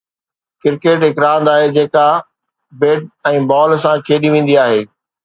[0.61, 2.05] cricket هڪ راند آهي جيڪا
[2.81, 4.81] بيٽ ۽ بال سان کيڏي ويندي آهي